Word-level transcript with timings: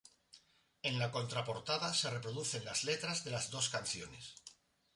En 0.81 0.97
la 0.97 1.11
contraportada 1.11 1.93
se 1.93 2.09
reproducen 2.09 2.65
las 2.65 2.83
letras 2.85 3.23
de 3.23 3.29
las 3.29 3.51
dos 3.51 3.69
canciones. 3.69 4.33